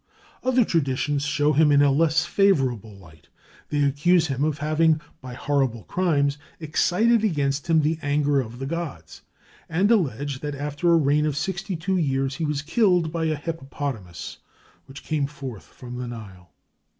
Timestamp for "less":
1.91-2.25